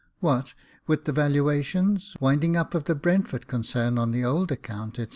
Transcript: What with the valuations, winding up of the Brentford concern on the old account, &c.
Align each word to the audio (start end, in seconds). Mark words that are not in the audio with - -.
What 0.19 0.55
with 0.87 1.05
the 1.05 1.11
valuations, 1.11 2.17
winding 2.19 2.57
up 2.57 2.73
of 2.73 2.85
the 2.85 2.95
Brentford 2.95 3.45
concern 3.47 3.99
on 3.99 4.09
the 4.09 4.25
old 4.25 4.51
account, 4.51 4.95
&c. 4.95 5.05